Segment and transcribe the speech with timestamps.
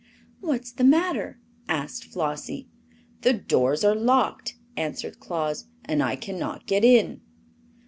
[0.39, 1.39] "What's the matter?"
[1.69, 2.67] asked Flossie.
[3.21, 7.21] "The doors are locked," answered Claus, "and I can not get in."